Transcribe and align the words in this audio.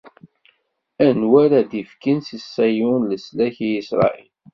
Anwa 1.07 1.37
ara 1.43 1.59
d-ifken 1.69 2.19
si 2.27 2.37
Ṣiyun 2.53 3.01
leslak 3.11 3.55
i 3.67 3.69
Isṛayil? 3.81 4.33